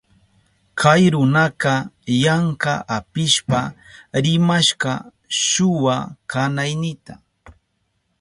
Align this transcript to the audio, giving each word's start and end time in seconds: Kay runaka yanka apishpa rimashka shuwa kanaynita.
Kay 0.79 1.03
runaka 1.13 1.73
yanka 2.23 2.73
apishpa 2.97 3.59
rimashka 4.23 4.91
shuwa 5.49 5.95
kanaynita. 6.31 7.13